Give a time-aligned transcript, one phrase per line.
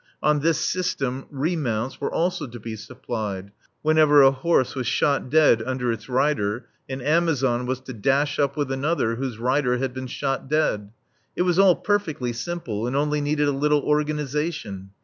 [0.23, 3.51] On this system "remounts" were also to be supplied.
[3.83, 8.57] Whenever a horse was shot dead under its rider, an Amazon was to dash up
[8.57, 10.89] with another whose rider had been shot dead.
[11.35, 14.89] It was all perfectly simple and only needed a little "organization."